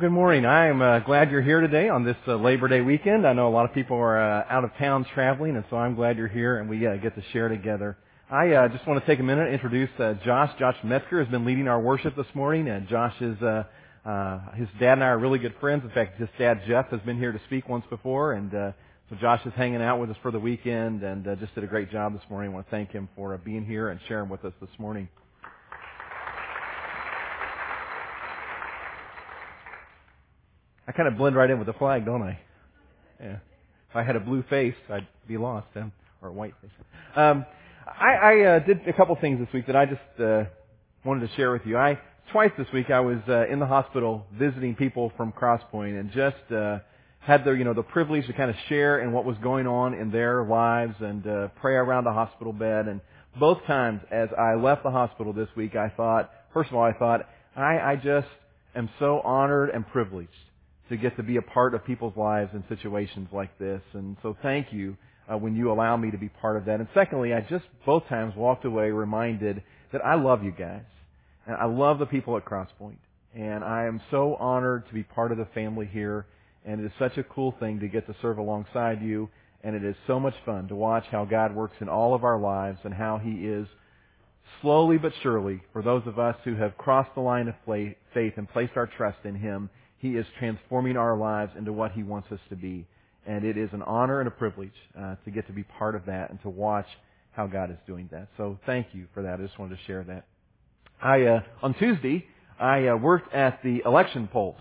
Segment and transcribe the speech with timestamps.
[0.00, 0.46] Good morning.
[0.46, 3.26] I am uh, glad you're here today on this uh, Labor Day weekend.
[3.26, 5.94] I know a lot of people are uh, out of town traveling, and so I'm
[5.94, 7.98] glad you're here and we uh, get to share together.
[8.30, 10.58] I uh, just want to take a minute and introduce uh, Josh.
[10.58, 13.64] Josh Metzger has been leading our worship this morning, and Josh is uh,
[14.06, 15.84] uh, his dad and I are really good friends.
[15.84, 18.72] In fact, his dad Jeff has been here to speak once before, and uh,
[19.10, 21.66] so Josh is hanging out with us for the weekend and uh, just did a
[21.66, 22.52] great job this morning.
[22.52, 25.10] I want to thank him for uh, being here and sharing with us this morning.
[30.90, 32.36] I kind of blend right in with the flag, don't I?
[33.20, 33.36] Yeah.
[33.90, 35.68] If I had a blue face, I'd be lost,
[36.20, 36.70] or a white face.
[37.14, 37.46] Um,
[37.86, 40.46] I, I uh, did a couple things this week that I just uh,
[41.04, 41.78] wanted to share with you.
[41.78, 42.00] I
[42.32, 46.50] twice this week I was uh, in the hospital visiting people from Crosspoint and just
[46.50, 46.80] uh,
[47.20, 49.94] had the you know the privilege to kind of share in what was going on
[49.94, 52.88] in their lives and uh, pray around the hospital bed.
[52.88, 53.00] And
[53.38, 56.94] both times as I left the hospital this week, I thought, first of all, I
[56.94, 58.26] thought I, I just
[58.74, 60.30] am so honored and privileged
[60.90, 63.80] to get to be a part of people's lives in situations like this.
[63.94, 64.96] And so thank you
[65.32, 66.80] uh, when you allow me to be part of that.
[66.80, 70.82] And secondly, I just both times walked away reminded that I love you guys.
[71.46, 72.98] And I love the people at Crosspoint.
[73.34, 76.26] And I am so honored to be part of the family here.
[76.64, 79.30] And it is such a cool thing to get to serve alongside you.
[79.62, 82.38] And it is so much fun to watch how God works in all of our
[82.38, 83.68] lives and how He is
[84.60, 88.48] slowly but surely, for those of us who have crossed the line of faith and
[88.48, 92.40] placed our trust in Him, he is transforming our lives into what He wants us
[92.48, 92.86] to be.
[93.26, 96.06] And it is an honor and a privilege uh, to get to be part of
[96.06, 96.86] that and to watch
[97.32, 98.28] how God is doing that.
[98.38, 99.38] So thank you for that.
[99.38, 100.24] I just wanted to share that.
[101.02, 102.24] I uh, on Tuesday
[102.58, 104.56] I uh, worked at the election polls.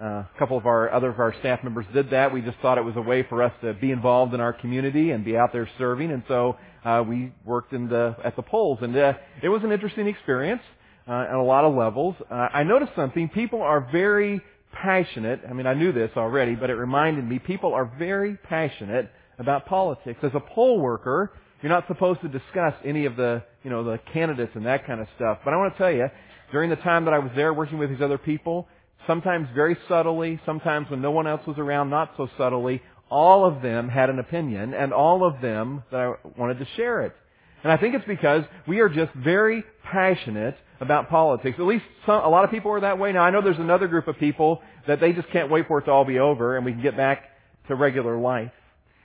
[0.00, 2.32] Uh, a couple of our other of our staff members did that.
[2.32, 5.10] We just thought it was a way for us to be involved in our community
[5.10, 8.78] and be out there serving, and so uh, we worked in the at the polls,
[8.80, 10.62] and uh, it was an interesting experience
[11.08, 12.14] uh, on a lot of levels.
[12.30, 14.40] Uh, I noticed something: people are very
[14.72, 15.40] passionate.
[15.48, 19.66] I mean, I knew this already, but it reminded me people are very passionate about
[19.66, 20.18] politics.
[20.22, 23.98] As a poll worker, you're not supposed to discuss any of the, you know, the
[24.12, 25.38] candidates and that kind of stuff.
[25.44, 26.08] But I want to tell you,
[26.52, 28.68] during the time that I was there working with these other people,
[29.06, 33.62] sometimes very subtly, sometimes when no one else was around, not so subtly, all of
[33.62, 37.14] them had an opinion and all of them that I wanted to share it.
[37.62, 41.56] And I think it's because we are just very passionate about politics.
[41.58, 43.12] At least some, a lot of people are that way.
[43.12, 45.84] Now I know there's another group of people that they just can't wait for it
[45.84, 47.24] to all be over and we can get back
[47.68, 48.52] to regular life.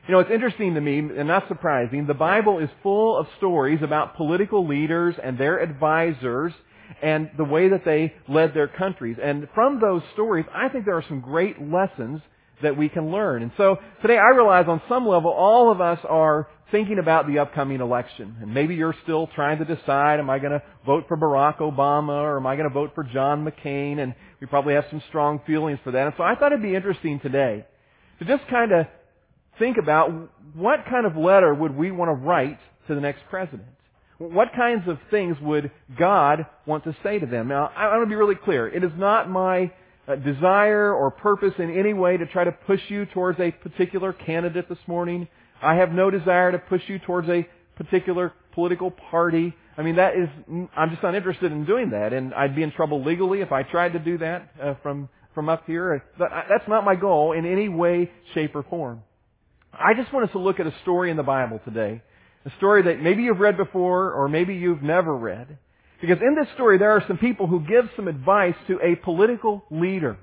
[0.07, 2.07] You know, it's interesting to me and not surprising.
[2.07, 6.51] The Bible is full of stories about political leaders and their advisors
[7.01, 9.17] and the way that they led their countries.
[9.22, 12.22] And from those stories, I think there are some great lessons
[12.61, 13.44] that we can learn.
[13.44, 17.38] And so today I realize on some level all of us are thinking about the
[17.38, 18.35] upcoming election.
[18.41, 22.23] And maybe you're still trying to decide, am I going to vote for Barack Obama
[22.23, 24.00] or am I going to vote for John McCain?
[24.00, 26.07] And we probably have some strong feelings for that.
[26.07, 27.63] And so I thought it'd be interesting today
[28.17, 28.88] to just kind of
[29.59, 30.09] think about
[30.56, 32.57] what kind of letter would we want to write
[32.88, 33.69] to the next president?
[34.17, 37.50] What kinds of things would God want to say to them?
[37.50, 38.67] Now, I want to be really clear.
[38.67, 39.72] It is not my
[40.07, 44.11] uh, desire or purpose in any way to try to push you towards a particular
[44.11, 45.28] candidate this morning.
[45.63, 49.53] I have no desire to push you towards a particular political party.
[49.78, 50.29] I mean, that is,
[50.75, 53.63] I'm just not interested in doing that, and I'd be in trouble legally if I
[53.63, 56.03] tried to do that uh, from from up here.
[56.18, 59.02] But that's not my goal in any way, shape, or form.
[59.73, 62.02] I just want us to look at a story in the Bible today,
[62.46, 65.57] a story that maybe you've read before or maybe you've never read.
[66.00, 69.63] Because in this story, there are some people who give some advice to a political
[69.72, 70.18] leader.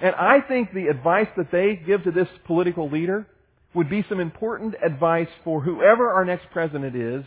[0.00, 3.26] And I think the advice that they give to this political leader
[3.74, 7.24] would be some important advice for whoever our next president is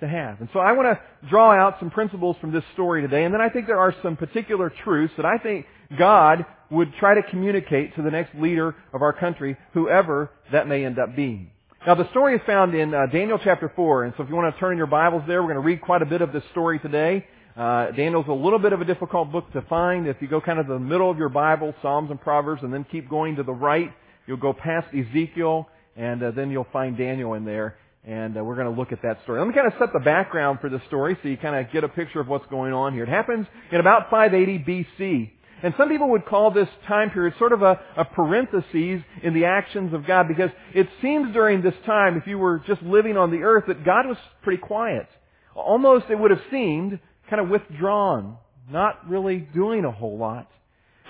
[0.00, 0.40] to have.
[0.40, 3.40] And so I want to draw out some principles from this story today, and then
[3.40, 5.66] I think there are some particular truths that I think
[5.98, 10.84] God would try to communicate to the next leader of our country, whoever that may
[10.84, 11.50] end up being.
[11.86, 14.54] Now the story is found in uh, Daniel chapter 4, and so if you want
[14.54, 16.44] to turn in your Bibles there, we're going to read quite a bit of this
[16.52, 17.26] story today.
[17.56, 20.06] Uh, Daniel's a little bit of a difficult book to find.
[20.06, 22.84] If you go kind of the middle of your Bible, Psalms and Proverbs, and then
[22.90, 23.90] keep going to the right,
[24.26, 27.76] you'll go past Ezekiel, and uh, then you'll find Daniel in there.
[28.02, 29.40] And uh, we're going to look at that story.
[29.40, 31.84] Let me kind of set the background for the story so you kind of get
[31.84, 33.02] a picture of what's going on here.
[33.02, 35.30] It happens in about 580 BC.
[35.62, 39.44] And some people would call this time period sort of a, a parenthesis in the
[39.44, 43.30] actions of God because it seems during this time, if you were just living on
[43.30, 45.06] the earth, that God was pretty quiet.
[45.54, 46.98] Almost it would have seemed
[47.28, 48.38] kind of withdrawn,
[48.70, 50.50] not really doing a whole lot.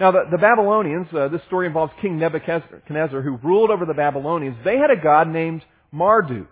[0.00, 4.56] Now, the, the Babylonians, uh, this story involves King Nebuchadnezzar, who ruled over the Babylonians.
[4.64, 5.62] They had a god named
[5.92, 6.48] Marduk.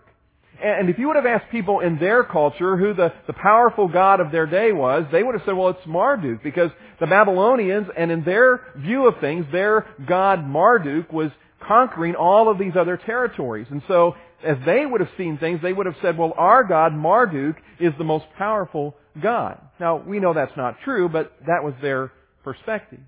[0.63, 4.19] And if you would have asked people in their culture who the, the powerful god
[4.19, 6.69] of their day was, they would have said, well, it's Marduk, because
[6.99, 11.31] the Babylonians, and in their view of things, their god Marduk was
[11.65, 13.67] conquering all of these other territories.
[13.71, 14.15] And so,
[14.45, 17.93] as they would have seen things, they would have said, well, our god Marduk is
[17.97, 19.59] the most powerful god.
[19.79, 22.11] Now, we know that's not true, but that was their
[22.43, 22.99] perspective.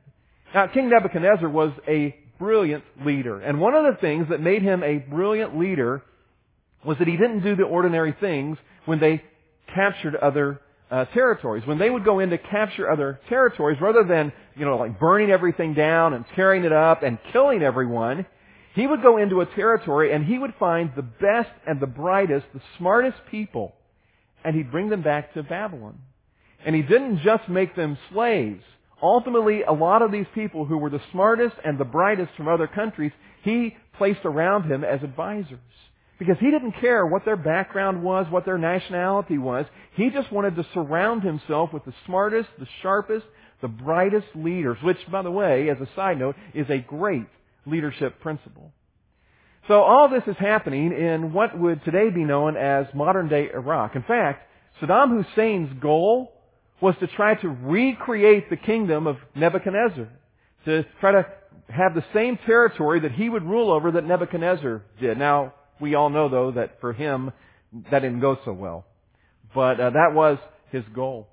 [0.54, 3.40] Now, King Nebuchadnezzar was a brilliant leader.
[3.40, 6.02] And one of the things that made him a brilliant leader
[6.84, 9.24] was that he didn't do the ordinary things when they
[9.74, 10.60] captured other
[10.90, 11.66] uh, territories.
[11.66, 15.30] When they would go in to capture other territories, rather than, you know, like burning
[15.30, 18.26] everything down and tearing it up and killing everyone,
[18.76, 22.46] he would go into a territory and he would find the best and the brightest,
[22.54, 23.74] the smartest people,
[24.44, 26.00] and he'd bring them back to Babylon.
[26.66, 28.64] And he didn't just make them slaves.
[29.02, 32.68] Ultimately, a lot of these people who were the smartest and the brightest from other
[32.68, 33.12] countries,
[33.44, 35.60] he placed around him as advisors.
[36.20, 39.66] Because he didn't care what their background was, what their nationality was.
[39.96, 43.26] He just wanted to surround himself with the smartest, the sharpest,
[43.62, 47.26] the brightest leaders, which, by the way, as a side note, is a great
[47.66, 48.72] leadership principle.
[49.68, 53.96] So all this is happening in what would today be known as modern day Iraq.
[53.96, 54.48] In fact,
[54.80, 56.34] Saddam Hussein's goal
[56.82, 60.10] was to try to recreate the kingdom of Nebuchadnezzar.
[60.66, 61.26] To try to
[61.70, 65.18] have the same territory that he would rule over that Nebuchadnezzar did.
[65.18, 67.32] Now, we all know, though, that for him,
[67.92, 68.86] that didn't go so well.
[69.54, 70.38] But uh, that was
[70.72, 71.28] his goal.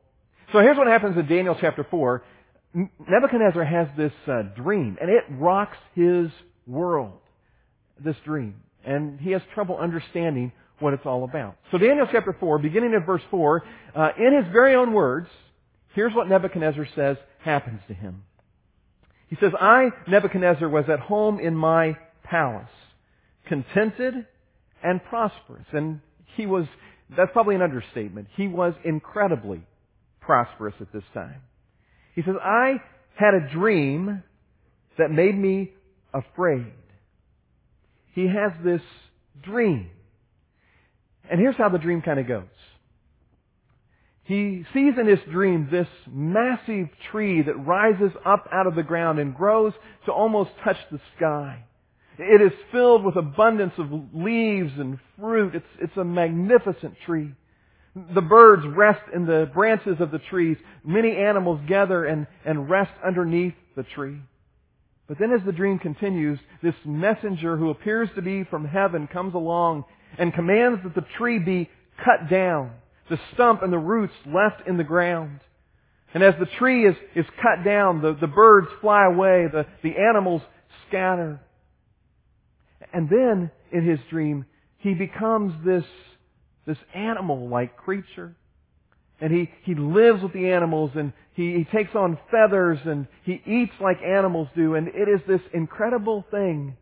[0.53, 2.23] So here's what happens in Daniel chapter 4.
[2.75, 6.29] Nebuchadnezzar has this uh, dream, and it rocks his
[6.67, 7.19] world,
[8.03, 8.57] this dream.
[8.85, 11.57] And he has trouble understanding what it's all about.
[11.71, 13.65] So Daniel chapter 4, beginning at verse 4,
[13.95, 15.29] uh, in his very own words,
[15.95, 18.25] here's what Nebuchadnezzar says happens to him.
[19.29, 22.71] He says, I, Nebuchadnezzar, was at home in my palace,
[23.47, 24.15] contented
[24.83, 25.67] and prosperous.
[25.73, 26.01] And
[26.37, 26.67] he was,
[27.17, 28.29] that's probably an understatement.
[28.37, 29.63] He was incredibly
[30.21, 31.43] prosperous at this time.
[32.15, 32.81] He says, I
[33.15, 34.23] had a dream
[34.99, 35.73] that made me
[36.13, 36.73] afraid.
[38.15, 38.81] He has this
[39.43, 39.91] dream.
[41.31, 42.45] And here's how the dream kind of goes.
[44.25, 49.19] He sees in his dream this massive tree that rises up out of the ground
[49.19, 49.73] and grows
[50.05, 51.65] to almost touch the sky.
[52.19, 55.55] It is filled with abundance of leaves and fruit.
[55.55, 57.33] It's, it's a magnificent tree.
[58.15, 60.57] The birds rest in the branches of the trees.
[60.85, 64.19] Many animals gather and, and rest underneath the tree.
[65.07, 69.35] But then as the dream continues, this messenger who appears to be from heaven comes
[69.35, 69.85] along
[70.19, 71.69] and commands that the tree be
[72.05, 72.73] cut down,
[73.11, 75.41] the stump and the roots left in the ground.
[76.15, 79.97] And as the tree is, is cut down, the, the birds fly away, the, the
[79.99, 80.43] animals
[80.89, 81.41] scatter.
[82.93, 84.47] And then, in his dream,
[84.79, 85.85] he becomes this,
[86.67, 88.35] this animal-like creature.
[89.21, 93.43] And he, he lives with the animals and he, he takes on feathers and he
[93.47, 94.77] eats like animals do.
[94.77, 96.77] And it is this incredible thing.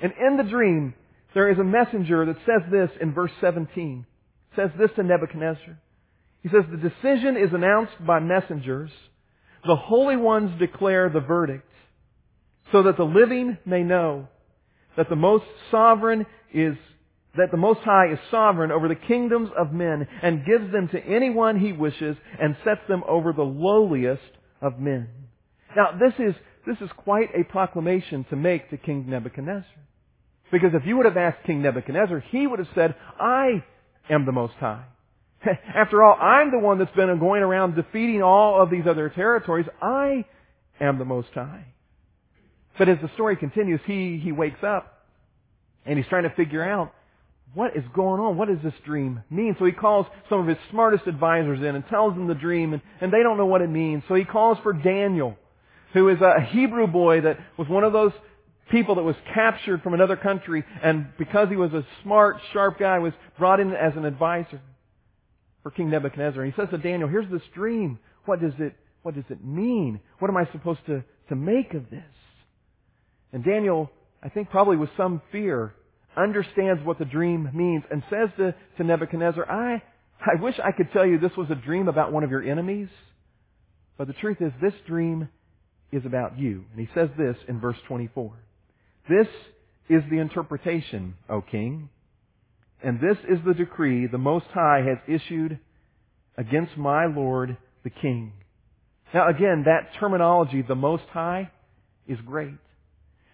[0.00, 0.94] And in the dream,
[1.34, 4.06] there is a messenger that says this in verse 17.
[4.52, 5.78] It says this to Nebuchadnezzar.
[6.42, 8.90] He says, the decision is announced by messengers.
[9.64, 11.68] The holy ones declare the verdict
[12.72, 14.28] so that the living may know
[14.96, 16.76] that the most sovereign is
[17.36, 21.02] that the Most High is sovereign over the kingdoms of men and gives them to
[21.02, 24.20] anyone he wishes and sets them over the lowliest
[24.60, 25.08] of men.
[25.74, 26.34] Now this is,
[26.66, 29.64] this is quite a proclamation to make to King Nebuchadnezzar.
[30.52, 33.64] Because if you would have asked King Nebuchadnezzar, he would have said, I
[34.08, 34.84] am the Most High.
[35.74, 39.66] After all, I'm the one that's been going around defeating all of these other territories.
[39.80, 40.26] I
[40.78, 41.64] am the Most High.
[42.78, 45.06] But as the story continues, he, he wakes up
[45.86, 46.92] and he's trying to figure out
[47.54, 48.36] what is going on?
[48.36, 49.56] What does this dream mean?
[49.58, 52.82] So he calls some of his smartest advisors in and tells them the dream and,
[53.00, 54.02] and they don't know what it means.
[54.08, 55.36] So he calls for Daniel,
[55.92, 58.12] who is a Hebrew boy that was one of those
[58.72, 62.98] people that was captured from another country and because he was a smart, sharp guy
[62.98, 64.60] was brought in as an advisor
[65.62, 66.42] for King Nebuchadnezzar.
[66.42, 68.00] And he says to Daniel, here's this dream.
[68.24, 70.00] What does it, what does it mean?
[70.18, 72.02] What am I supposed to, to make of this?
[73.32, 73.90] And Daniel,
[74.22, 75.74] I think probably with some fear,
[76.16, 79.82] understands what the dream means and says to, to Nebuchadnezzar, I,
[80.20, 82.88] I wish I could tell you this was a dream about one of your enemies,
[83.96, 85.28] but the truth is this dream
[85.90, 86.64] is about you.
[86.72, 88.32] And he says this in verse 24.
[89.08, 89.26] This
[89.88, 91.88] is the interpretation, O king,
[92.82, 95.58] and this is the decree the Most High has issued
[96.36, 98.32] against my Lord the king.
[99.12, 101.50] Now again, that terminology, the Most High,
[102.06, 102.54] is great.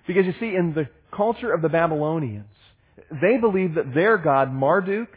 [0.06, 2.46] Because you see, in the culture of the Babylonians,
[3.22, 5.08] they believed that their God, Marduk,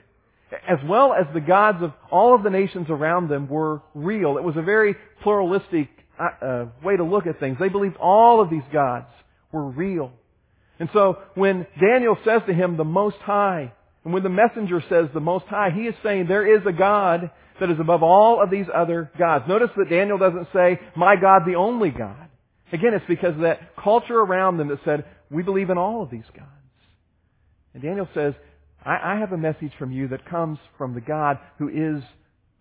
[0.67, 4.37] as well as the gods of all of the nations around them were real.
[4.37, 5.87] It was a very pluralistic
[6.19, 7.57] uh, uh, way to look at things.
[7.59, 9.07] They believed all of these gods
[9.51, 10.11] were real.
[10.81, 13.71] And so when Daniel says to him, the Most High,
[14.03, 17.29] and when the messenger says the Most High, he is saying there is a God
[17.59, 19.45] that is above all of these other gods.
[19.47, 22.27] Notice that Daniel doesn't say, my God, the only God.
[22.73, 26.09] Again, it's because of that culture around them that said, we believe in all of
[26.09, 26.49] these gods.
[27.75, 28.33] And Daniel says,
[28.83, 32.01] I, I have a message from you that comes from the God who is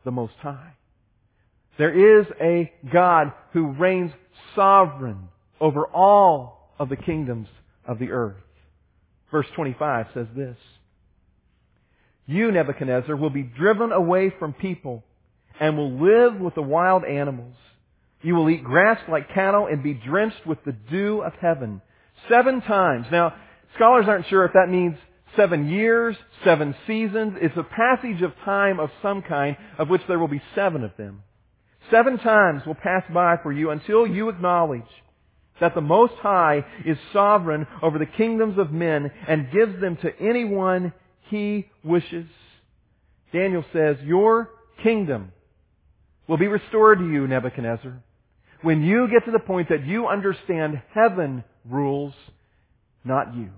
[0.04, 0.74] the Most High.
[1.78, 4.12] There is a God who reigns
[4.54, 7.48] sovereign over all of the kingdoms
[7.90, 8.36] of the earth.
[9.32, 10.56] Verse 25 says this,
[12.26, 15.04] You, Nebuchadnezzar, will be driven away from people
[15.58, 17.56] and will live with the wild animals.
[18.22, 21.82] You will eat grass like cattle and be drenched with the dew of heaven.
[22.28, 23.06] Seven times.
[23.10, 23.34] Now,
[23.74, 24.96] scholars aren't sure if that means
[25.36, 27.38] seven years, seven seasons.
[27.40, 30.92] It's a passage of time of some kind, of which there will be seven of
[30.96, 31.22] them.
[31.90, 34.82] Seven times will pass by for you until you acknowledge
[35.60, 40.10] that the Most High is sovereign over the kingdoms of men and gives them to
[40.18, 40.92] anyone
[41.28, 42.26] he wishes.
[43.32, 44.50] Daniel says, Your
[44.82, 45.32] kingdom
[46.26, 48.02] will be restored to you, Nebuchadnezzar,
[48.62, 52.14] when you get to the point that you understand heaven rules,
[53.04, 53.50] not you.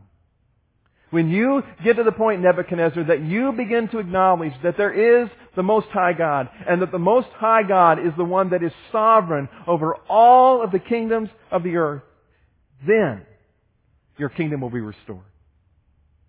[1.10, 5.28] When you get to the point, Nebuchadnezzar, that you begin to acknowledge that there is
[5.56, 8.72] the Most High God, and that the Most High God is the one that is
[8.90, 12.02] sovereign over all of the kingdoms of the earth,
[12.86, 13.22] then
[14.18, 15.20] your kingdom will be restored.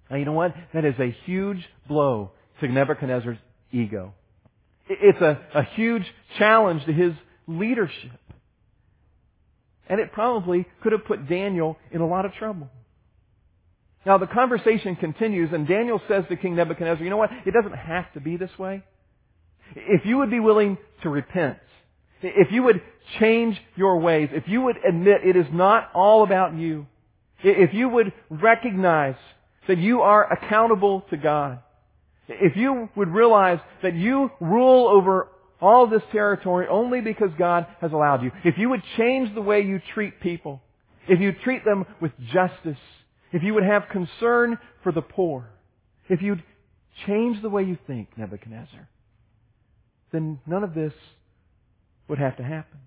[0.09, 0.53] Now you know what?
[0.73, 3.37] That is a huge blow to Nebuchadnezzar's
[3.71, 4.13] ego.
[4.89, 6.03] It's a, a huge
[6.37, 7.13] challenge to his
[7.47, 8.11] leadership.
[9.87, 12.69] And it probably could have put Daniel in a lot of trouble.
[14.05, 17.31] Now the conversation continues and Daniel says to King Nebuchadnezzar, you know what?
[17.45, 18.83] It doesn't have to be this way.
[19.75, 21.57] If you would be willing to repent,
[22.21, 22.81] if you would
[23.19, 26.87] change your ways, if you would admit it is not all about you,
[27.43, 29.15] if you would recognize
[29.67, 31.59] that you are accountable to God,
[32.27, 35.27] if you would realize that you rule over
[35.61, 39.61] all this territory only because God has allowed you, if you would change the way
[39.61, 40.61] you treat people,
[41.07, 42.77] if you treat them with justice,
[43.31, 45.49] if you would have concern for the poor,
[46.09, 46.43] if you'd
[47.07, 48.87] change the way you think, Nebuchadnezzar,
[50.13, 50.93] then none of this
[52.07, 52.79] would have to happen.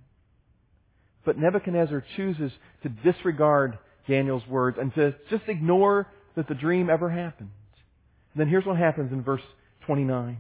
[1.27, 2.53] But Nebuchadnezzar chooses
[2.85, 3.79] to disregard
[4.09, 6.07] Daniel's words and to just ignore
[6.37, 7.51] that the dream ever happened.
[8.33, 9.43] And then here's what happens in verse
[9.87, 10.39] 29.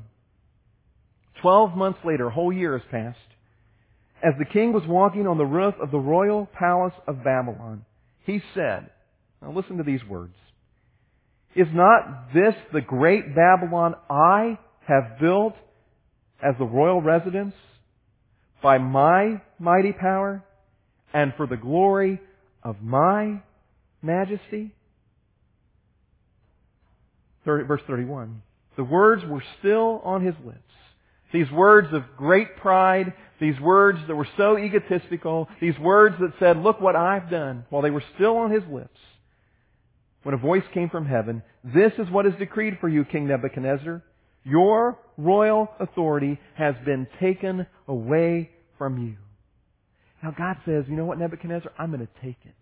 [1.43, 3.19] Twelve months later, a whole year has passed,
[4.23, 7.85] as the king was walking on the roof of the royal palace of Babylon,
[8.25, 8.90] he said,
[9.43, 10.35] now listen to these words.
[11.55, 15.55] Is not this the great Babylon I have built
[16.43, 17.55] as the royal residence
[18.62, 20.43] by my mighty power
[21.12, 22.21] and for the glory
[22.62, 23.40] of my
[24.02, 24.75] majesty?
[27.45, 28.43] 30, verse 31.
[28.76, 30.61] The words were still on his lips.
[31.33, 36.59] These words of great pride, these words that were so egotistical, these words that said,
[36.59, 38.99] look what I've done, while they were still on his lips
[40.26, 44.02] when a voice came from heaven, This is what is decreed for you, King Nebuchadnezzar.
[44.47, 49.17] Your royal authority has been taken away from you.
[50.23, 51.73] Now God says, you know what, Nebuchadnezzar?
[51.76, 52.55] I'm going to take it.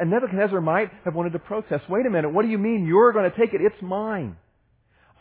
[0.00, 1.84] And Nebuchadnezzar might have wanted to protest.
[1.90, 3.60] Wait a minute, what do you mean you're going to take it?
[3.60, 4.36] It's mine.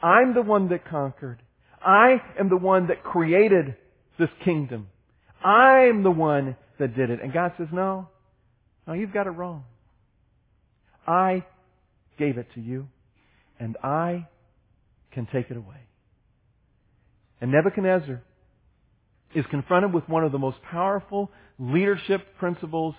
[0.02, 1.42] I'm the one that conquered.
[1.82, 3.76] I am the one that created
[4.18, 4.88] this kingdom.
[5.44, 7.22] I'm the one that did it.
[7.22, 8.08] And God says, no,
[8.88, 9.66] no, you've got it wrong.
[11.06, 11.44] I
[12.18, 12.88] gave it to you,
[13.60, 14.28] and I
[15.18, 15.82] can take it away.
[17.42, 18.22] And Nebuchadnezzar
[19.34, 22.94] is confronted with one of the most powerful leadership principles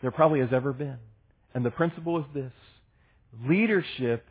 [0.00, 0.98] there probably has ever been.
[1.52, 2.52] And the principle is this.
[3.48, 4.24] Leadership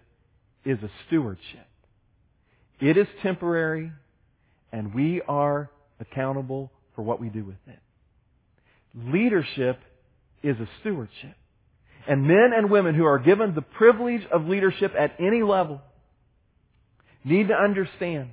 [0.64, 1.68] is a stewardship.
[2.80, 3.92] It is temporary,
[4.72, 5.70] and we are
[6.00, 7.80] accountable for what we do with it.
[9.14, 9.80] Leadership
[10.44, 11.36] is a stewardship.
[12.08, 15.82] And men and women who are given the privilege of leadership at any level
[17.24, 18.30] need to understand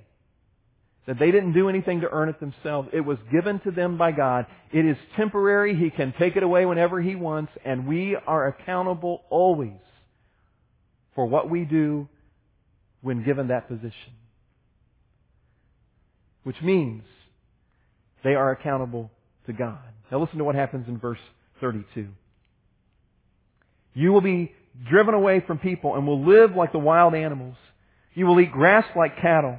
[1.06, 2.88] that they didn't do anything to earn it themselves.
[2.92, 4.46] It was given to them by God.
[4.72, 5.74] It is temporary.
[5.76, 9.80] He can take it away whenever He wants, and we are accountable always
[11.14, 12.08] for what we do
[13.00, 14.12] when given that position.
[16.42, 17.02] Which means
[18.22, 19.10] they are accountable
[19.46, 19.80] to God.
[20.10, 21.18] Now listen to what happens in verse
[21.60, 22.08] 32.
[23.94, 24.52] You will be
[24.88, 27.56] driven away from people and will live like the wild animals.
[28.14, 29.58] You will eat grass like cattle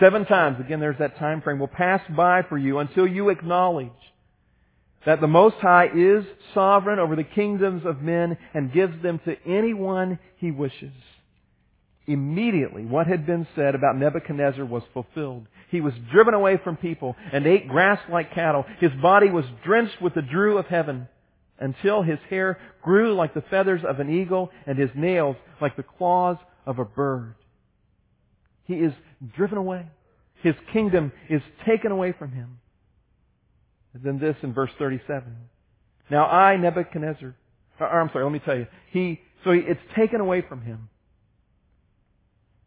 [0.00, 3.88] Seven times, again there's that time frame, will pass by for you until you acknowledge
[5.06, 9.36] that the Most High is sovereign over the kingdoms of men and gives them to
[9.46, 10.92] anyone he wishes.
[12.06, 15.46] Immediately, what had been said about Nebuchadnezzar was fulfilled.
[15.70, 18.64] He was driven away from people and ate grass like cattle.
[18.78, 21.08] His body was drenched with the dew of heaven
[21.58, 25.82] until his hair grew like the feathers of an eagle and his nails like the
[25.82, 26.36] claws
[26.66, 27.34] of a bird.
[28.66, 28.92] He is
[29.34, 29.86] driven away.
[30.42, 32.58] His kingdom is taken away from him.
[33.94, 35.24] And then this in verse 37.
[36.10, 37.34] Now I, Nebuchadnezzar,
[37.80, 38.66] or I'm sorry, let me tell you.
[38.90, 40.88] He, so it's taken away from him.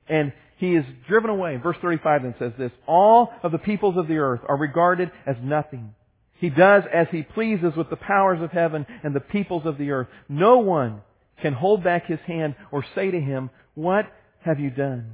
[0.08, 1.58] And he is driven away.
[1.58, 5.36] Verse 35 then says this, All of the peoples of the earth are regarded as
[5.42, 5.94] nothing.
[6.40, 9.92] He does as he pleases with the powers of heaven and the peoples of the
[9.92, 10.08] earth.
[10.28, 11.02] No one
[11.42, 14.06] can hold back his hand or say to him, What
[14.44, 15.14] have you done?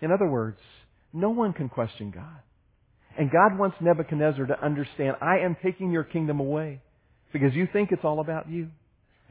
[0.00, 0.58] In other words,
[1.12, 2.40] no one can question God.
[3.18, 6.80] And God wants Nebuchadnezzar to understand, I am taking your kingdom away
[7.32, 8.68] because you think it's all about you.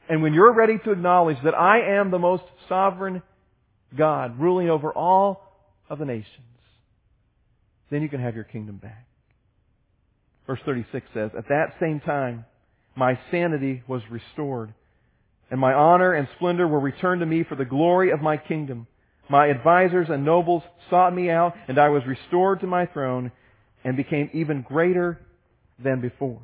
[0.10, 3.22] And when you're ready to acknowledge that I am the most sovereign
[3.96, 5.42] God ruling over all
[5.90, 6.26] of the nations,
[7.92, 9.06] then you can have your kingdom back.
[10.48, 12.46] Verse 36 says, At that same time,
[12.96, 14.74] my sanity was restored,
[15.50, 18.88] and my honor and splendor were returned to me for the glory of my kingdom.
[19.30, 23.32] My advisers and nobles sought me out, and I was restored to my throne
[23.84, 25.20] and became even greater
[25.84, 26.42] than before.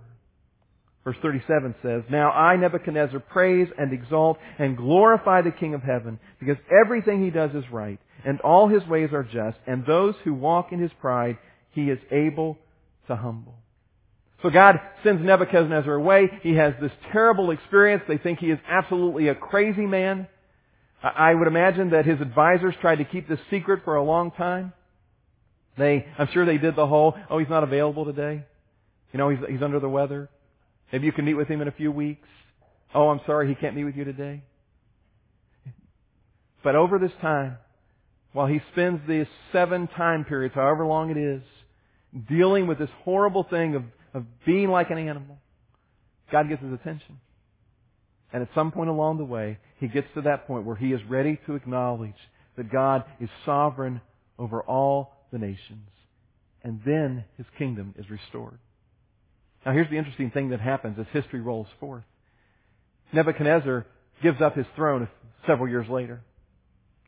[1.03, 6.19] Verse 37 says, Now I, Nebuchadnezzar, praise and exalt and glorify the King of heaven,
[6.39, 10.33] because everything he does is right, and all his ways are just, and those who
[10.33, 11.37] walk in his pride
[11.71, 12.57] he is able
[13.07, 13.55] to humble.
[14.43, 16.29] So God sends Nebuchadnezzar away.
[16.41, 18.03] He has this terrible experience.
[18.07, 20.27] They think he is absolutely a crazy man.
[21.03, 24.73] I would imagine that his advisors tried to keep this secret for a long time.
[25.77, 28.43] They, I'm sure they did the whole, oh, he's not available today.
[29.11, 30.29] You know, he's, he's under the weather.
[30.91, 32.27] Maybe you can meet with him in a few weeks.
[32.93, 34.43] Oh, I'm sorry, he can't meet with you today.
[36.63, 37.57] But over this time,
[38.33, 41.41] while he spends these seven time periods, however long it is,
[42.29, 43.83] dealing with this horrible thing of,
[44.13, 45.37] of being like an animal,
[46.31, 47.19] God gets his attention.
[48.33, 51.01] And at some point along the way, he gets to that point where he is
[51.09, 52.15] ready to acknowledge
[52.57, 54.01] that God is sovereign
[54.37, 55.89] over all the nations.
[56.63, 58.59] And then his kingdom is restored.
[59.65, 62.03] Now here's the interesting thing that happens as history rolls forth.
[63.13, 63.85] Nebuchadnezzar
[64.23, 65.07] gives up his throne
[65.45, 66.21] several years later.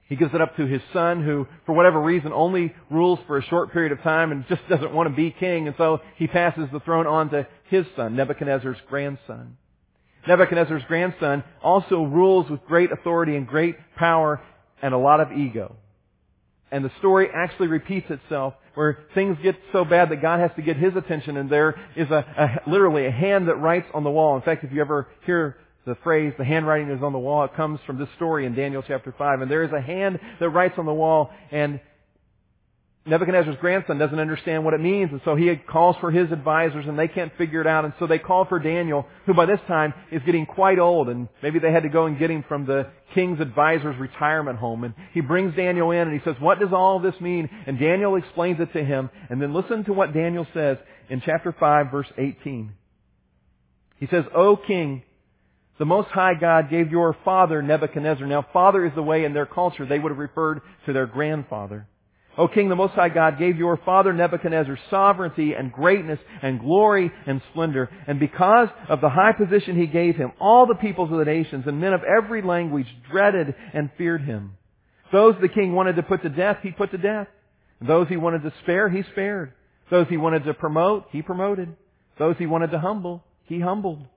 [0.10, 3.44] He gives it up to his son who, for whatever reason, only rules for a
[3.46, 5.68] short period of time and just doesn't want to be king.
[5.68, 9.58] And so he passes the throne on to his son, Nebuchadnezzar's grandson.
[10.28, 14.42] Nebuchadnezzar's grandson also rules with great authority and great power
[14.82, 15.76] and a lot of ego.
[16.72, 20.62] And the story actually repeats itself where things get so bad that God has to
[20.62, 24.10] get his attention and there is a, a literally a hand that writes on the
[24.10, 24.36] wall.
[24.36, 27.54] In fact, if you ever hear the phrase, the handwriting is on the wall, it
[27.56, 29.42] comes from this story in Daniel chapter 5.
[29.42, 31.80] And there is a hand that writes on the wall and
[33.06, 36.98] Nebuchadnezzar's grandson doesn't understand what it means, and so he calls for his advisors, and
[36.98, 39.94] they can't figure it out, and so they call for Daniel, who by this time
[40.10, 42.88] is getting quite old, and maybe they had to go and get him from the
[43.14, 44.86] king's advisor's retirement home.
[44.86, 47.50] And he brings Daniel in, and he says, what does all this mean?
[47.68, 50.78] And Daniel explains it to him, and then listen to what Daniel says
[51.10, 52.72] in chapter 5, verse 18.
[53.98, 55.04] He says, O king,
[55.78, 58.28] the Most High God gave your father Nebuchadnezzar.
[58.28, 61.88] Now, father is the way in their culture they would have referred to their grandfather.
[62.36, 67.12] O King, the Most High God gave your father Nebuchadnezzar sovereignty and greatness and glory
[67.28, 67.90] and splendor.
[68.08, 71.66] And because of the high position he gave him, all the peoples of the nations
[71.68, 74.54] and men of every language dreaded and feared him.
[75.12, 77.28] Those the king wanted to put to death, he put to death.
[77.80, 79.54] Those he wanted to spare, he spared.
[79.92, 81.76] Those he wanted to promote, he promoted.
[82.18, 84.08] Those he wanted to humble, he humbled.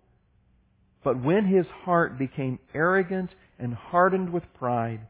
[1.05, 5.01] But when his heart became arrogant and hardened with pride,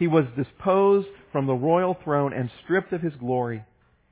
[0.00, 3.62] he was disposed from the royal throne and stripped of his glory.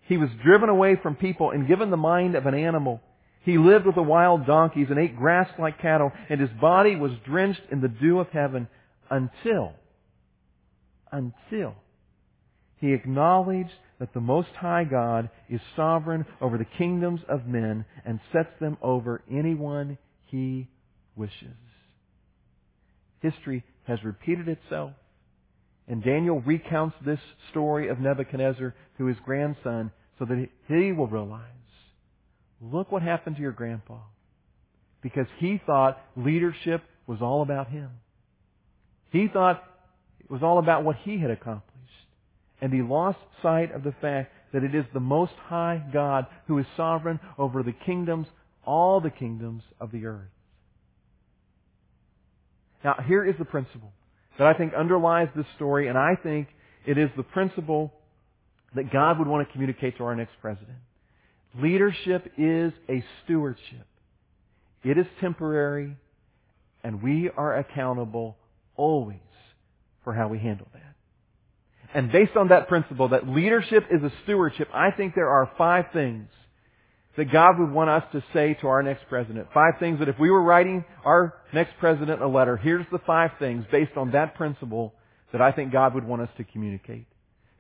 [0.03, 3.01] He was driven away from people and given the mind of an animal.
[3.43, 7.13] He lived with the wild donkeys and ate grass like cattle, and his body was
[7.25, 8.69] drenched in the dew of heaven
[9.11, 9.73] until,
[11.11, 11.75] until
[12.77, 18.21] he acknowledged that the Most High God is sovereign over the kingdoms of men and
[18.31, 19.97] sets them over anyone
[20.27, 20.69] he
[21.17, 21.57] wishes.
[23.21, 24.93] History has repeated itself
[25.89, 27.19] and Daniel recounts this
[27.51, 31.43] story of Nebuchadnezzar to his grandson so that he will realize,
[32.61, 33.99] look what happened to your grandpa.
[35.03, 37.89] Because he thought leadership was all about him.
[39.11, 39.65] He thought
[40.21, 41.65] it was all about what he had accomplished.
[42.61, 46.59] And he lost sight of the fact that it is the Most High God who
[46.59, 48.27] is sovereign over the kingdoms,
[48.67, 50.29] all the kingdoms of the earth.
[52.85, 53.93] Now, here is the principle
[54.39, 56.49] that I think underlies this story, and I think
[56.87, 57.93] it is the principle
[58.75, 60.79] that God would want to communicate to our next president.
[61.61, 63.87] Leadership is a stewardship.
[64.85, 65.97] It is temporary,
[66.85, 68.37] and we are accountable
[68.77, 69.19] always
[70.05, 70.95] for how we handle that.
[71.95, 75.87] And based on that principle, that leadership is a stewardship, I think there are five
[75.93, 76.29] things
[77.19, 79.49] that God would want us to say to our next president.
[79.53, 83.33] Five things that if we were writing our next president a letter, here's the five
[83.41, 84.95] things based on that principle
[85.33, 87.07] that I think God would want us to communicate.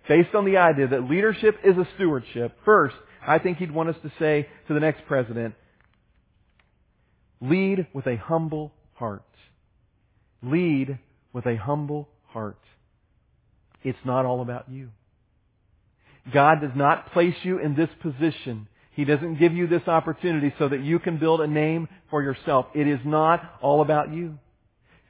[0.09, 2.95] Based on the idea that leadership is a stewardship, first,
[3.27, 5.57] I think He'd want us to say to the next president,
[7.41, 9.25] lead with a humble heart.
[10.41, 11.01] Lead
[11.33, 12.61] with a humble heart.
[13.83, 14.91] It's not all about you.
[16.33, 18.69] God does not place you in this position.
[18.99, 22.67] He doesn't give you this opportunity so that you can build a name for yourself.
[22.75, 24.41] It is not all about you.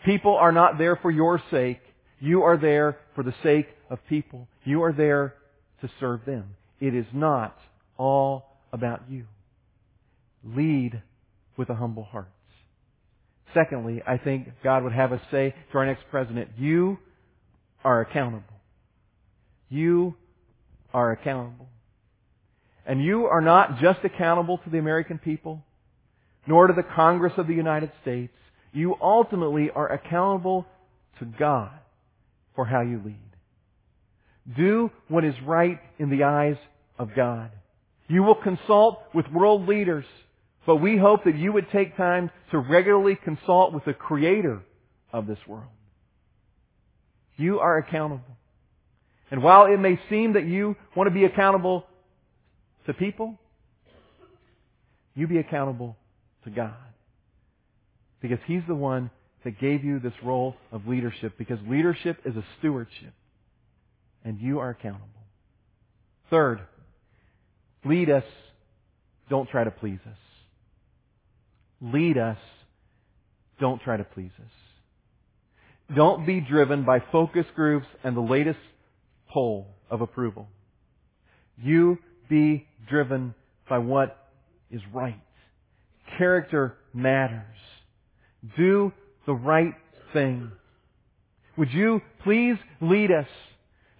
[0.04, 1.80] People are not there for your sake.
[2.20, 4.46] You are there for the sake of people.
[4.62, 5.36] You are there
[5.80, 6.50] to serve them.
[6.80, 7.56] It is not
[7.96, 9.24] all about you.
[10.44, 11.02] Lead
[11.56, 12.28] with a humble heart.
[13.54, 16.98] Secondly, I think God would have us say to our next president, you
[17.82, 18.60] are accountable.
[19.70, 20.14] You
[20.92, 21.70] are accountable.
[22.88, 25.62] And you are not just accountable to the American people,
[26.46, 28.32] nor to the Congress of the United States.
[28.72, 30.64] You ultimately are accountable
[31.18, 31.70] to God
[32.56, 34.56] for how you lead.
[34.56, 36.56] Do what is right in the eyes
[36.98, 37.50] of God.
[38.08, 40.06] You will consult with world leaders,
[40.66, 44.62] but we hope that you would take time to regularly consult with the Creator
[45.12, 45.68] of this world.
[47.36, 48.24] You are accountable.
[49.30, 51.84] And while it may seem that you want to be accountable
[52.88, 53.38] to people,
[55.14, 55.96] you be accountable
[56.44, 56.74] to God.
[58.20, 59.10] Because He's the one
[59.44, 63.12] that gave you this role of leadership, because leadership is a stewardship.
[64.24, 65.06] And you are accountable.
[66.30, 66.60] Third,
[67.84, 68.24] lead us,
[69.30, 70.18] don't try to please us.
[71.80, 72.38] Lead us,
[73.60, 75.94] don't try to please us.
[75.94, 78.58] Don't be driven by focus groups and the latest
[79.30, 80.48] poll of approval.
[81.62, 81.98] You
[82.28, 83.34] be driven
[83.68, 84.16] by what
[84.70, 85.20] is right.
[86.16, 87.44] Character matters.
[88.56, 88.92] Do
[89.26, 89.74] the right
[90.12, 90.50] thing.
[91.56, 93.26] Would you please lead us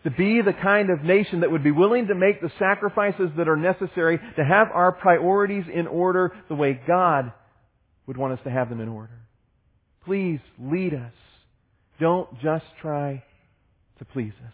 [0.05, 3.49] to be the kind of nation that would be willing to make the sacrifices that
[3.49, 7.33] are necessary to have our priorities in order the way God
[8.07, 9.19] would want us to have them in order?
[10.05, 11.13] Please lead us.
[12.01, 13.23] Don't just try
[13.99, 14.53] to please us.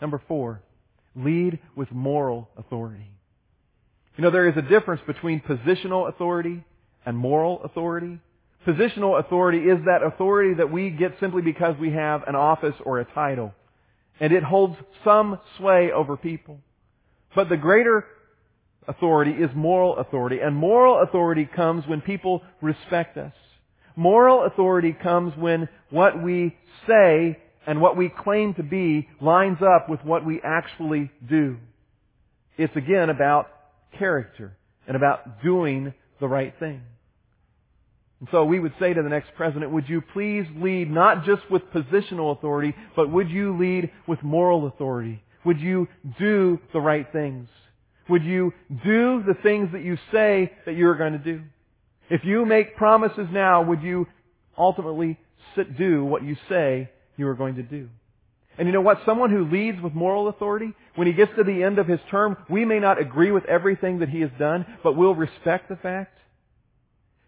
[0.00, 0.62] Number four,
[1.14, 3.10] lead with moral authority.
[4.16, 6.64] You know, there is a difference between positional authority
[7.06, 8.18] and moral authority.
[8.66, 12.98] Positional authority is that authority that we get simply because we have an office or
[12.98, 13.54] a title.
[14.20, 16.58] And it holds some sway over people.
[17.34, 18.04] But the greater
[18.88, 20.38] authority is moral authority.
[20.42, 23.32] And moral authority comes when people respect us.
[23.94, 26.56] Moral authority comes when what we
[26.88, 31.56] say and what we claim to be lines up with what we actually do.
[32.56, 33.48] It's again about
[33.98, 36.82] character and about doing the right thing.
[38.20, 41.48] And so we would say to the next president, would you please lead not just
[41.50, 45.22] with positional authority, but would you lead with moral authority?
[45.44, 45.86] Would you
[46.18, 47.48] do the right things?
[48.08, 48.52] Would you
[48.84, 51.42] do the things that you say that you're going to do?
[52.10, 54.06] If you make promises now, would you
[54.56, 55.18] ultimately
[55.76, 57.88] do what you say you are going to do.
[58.56, 59.02] And you know what?
[59.04, 62.36] Someone who leads with moral authority, when he gets to the end of his term,
[62.48, 66.18] we may not agree with everything that he has done, but we'll respect the fact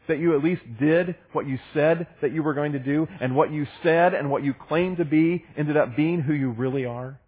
[0.08, 3.36] that you at least did what you said that you were going to do, and
[3.36, 6.84] what you said and what you claimed to be ended up being who you really
[6.84, 7.20] are.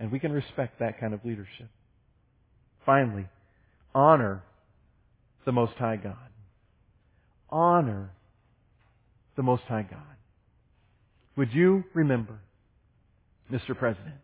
[0.00, 1.68] And we can respect that kind of leadership.
[2.84, 3.28] Finally,
[3.94, 4.42] honor
[5.44, 6.16] the Most High God.
[7.50, 8.10] Honor
[9.36, 10.17] the Most High God.
[11.38, 12.40] Would you remember,
[13.48, 13.78] Mr.
[13.78, 14.16] President,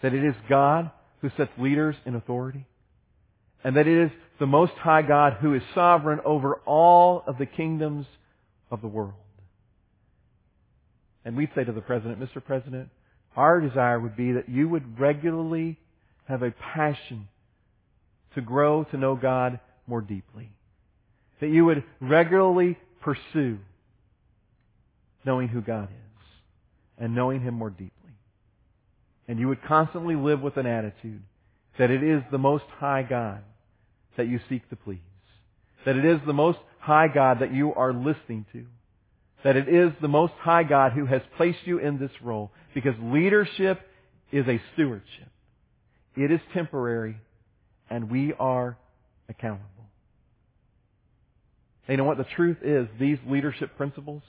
[0.00, 2.64] that it is God who sets leaders in authority?
[3.64, 7.46] And that it is the Most High God who is sovereign over all of the
[7.46, 8.06] kingdoms
[8.70, 9.14] of the world.
[11.24, 12.42] And we'd say to the President, Mr.
[12.42, 12.88] President,
[13.34, 15.78] our desire would be that you would regularly
[16.26, 17.26] have a passion
[18.36, 20.52] to grow to know God more deeply.
[21.40, 23.58] That you would regularly pursue
[25.24, 26.24] knowing who God is
[26.98, 27.92] and knowing Him more deeply.
[29.26, 31.22] And you would constantly live with an attitude
[31.78, 33.42] that it is the Most High God
[34.16, 34.98] that you seek to please.
[35.84, 38.64] That it is the Most High God that you are listening to.
[39.44, 42.50] That it is the Most High God who has placed you in this role.
[42.74, 43.80] Because leadership
[44.32, 45.28] is a stewardship.
[46.16, 47.16] It is temporary
[47.88, 48.76] and we are
[49.28, 49.64] accountable.
[51.86, 52.18] And you know what?
[52.18, 54.22] The truth is, these leadership principles,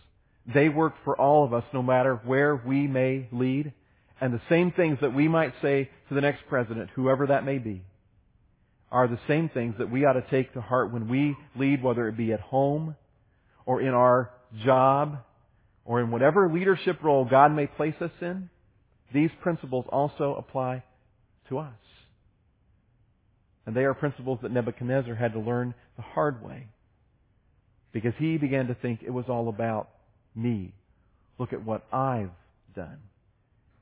[0.53, 3.73] they work for all of us no matter where we may lead.
[4.21, 7.57] And the same things that we might say to the next president, whoever that may
[7.57, 7.83] be,
[8.91, 12.07] are the same things that we ought to take to heart when we lead, whether
[12.07, 12.95] it be at home
[13.65, 14.31] or in our
[14.65, 15.19] job
[15.85, 18.49] or in whatever leadership role God may place us in.
[19.13, 20.83] These principles also apply
[21.49, 21.73] to us.
[23.65, 26.67] And they are principles that Nebuchadnezzar had to learn the hard way.
[27.91, 29.89] Because he began to think it was all about
[30.41, 30.73] me.
[31.37, 32.31] Look at what I've
[32.75, 32.99] done.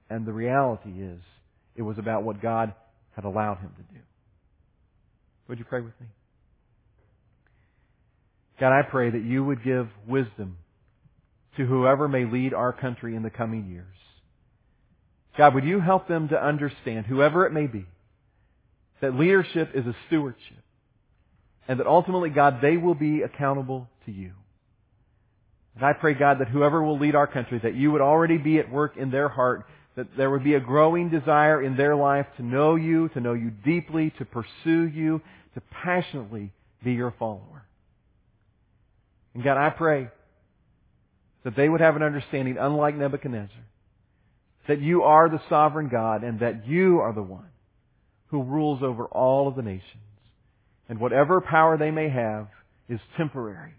[0.10, 1.20] And the reality is,
[1.76, 2.74] it was about what God
[3.16, 4.00] had allowed him to do.
[5.48, 6.08] Would you pray with me?
[8.60, 10.58] God, I pray that you would give wisdom
[11.58, 13.86] to whoever may lead our country in the coming years.
[15.38, 17.86] God, would you help them to understand, whoever it may be,
[19.02, 20.58] that leadership is a stewardship.
[21.68, 24.32] And that ultimately, God, they will be accountable to you.
[25.78, 28.58] And I pray, God, that whoever will lead our country, that you would already be
[28.58, 32.26] at work in their heart, that there would be a growing desire in their life
[32.38, 35.22] to know you, to know you deeply, to pursue you,
[35.54, 36.52] to passionately
[36.84, 37.64] be your follower.
[39.36, 40.08] And God, I pray
[41.44, 43.64] that they would have an understanding, unlike Nebuchadnezzar,
[44.68, 47.50] that you are the sovereign God and that you are the one
[48.30, 49.84] who rules over all of the nations.
[50.90, 52.48] And whatever power they may have
[52.90, 53.76] is temporary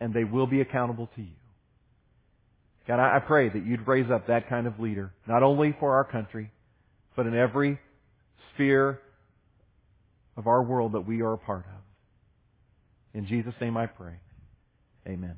[0.00, 1.28] and they will be accountable to you.
[2.88, 6.04] God, I pray that you'd raise up that kind of leader, not only for our
[6.04, 6.50] country,
[7.14, 7.78] but in every
[8.54, 8.98] sphere
[10.36, 11.82] of our world that we are a part of.
[13.14, 14.14] In Jesus' name I pray.
[15.06, 15.36] Amen.